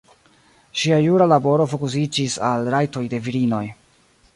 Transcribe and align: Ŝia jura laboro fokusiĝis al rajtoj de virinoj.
Ŝia 0.83 0.97
jura 1.03 1.27
laboro 1.33 1.69
fokusiĝis 1.75 2.39
al 2.49 2.75
rajtoj 2.77 3.09
de 3.15 3.25
virinoj. 3.29 3.67